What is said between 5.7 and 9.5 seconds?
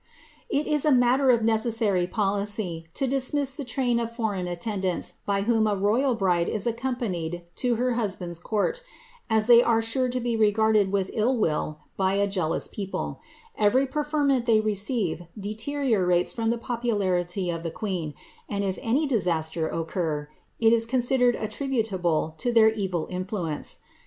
royal bride if accompanied to her hoabaiMrs cowt, aa